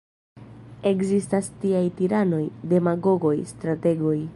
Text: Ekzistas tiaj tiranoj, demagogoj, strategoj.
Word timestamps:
Ekzistas 0.91 1.51
tiaj 1.65 1.83
tiranoj, 2.01 2.43
demagogoj, 2.75 3.39
strategoj. 3.57 4.21